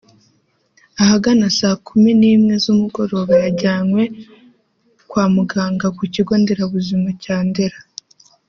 [1.03, 4.03] ahagana saa kumi nimwe z’umugoroba yajyanywe
[5.09, 7.79] kwa Muganga ku kigo Nderabuzima cya Ndera